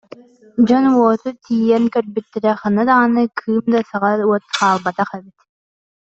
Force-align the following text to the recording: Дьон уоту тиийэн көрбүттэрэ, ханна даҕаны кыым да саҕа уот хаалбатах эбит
Дьон 0.67 0.85
уоту 0.97 1.29
тиийэн 1.43 1.85
көрбүттэрэ, 1.93 2.51
ханна 2.59 2.83
даҕаны 2.87 3.23
кыым 3.39 3.65
да 3.73 3.79
саҕа 3.89 4.11
уот 4.29 4.43
хаалбатах 4.57 5.09
эбит 5.17 5.37